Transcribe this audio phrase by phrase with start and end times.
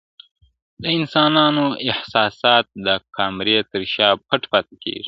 [0.81, 4.99] •د انسانانو احساسات د کامرې تر شا پټ پاته کيږي,